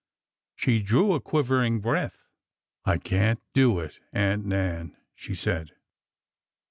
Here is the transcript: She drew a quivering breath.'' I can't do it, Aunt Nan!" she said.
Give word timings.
She 0.55 0.81
drew 0.81 1.13
a 1.13 1.19
quivering 1.21 1.79
breath.'' 1.79 2.25
I 2.85 2.97
can't 2.97 3.39
do 3.53 3.77
it, 3.79 3.99
Aunt 4.11 4.47
Nan!" 4.47 4.97
she 5.13 5.35
said. 5.35 5.73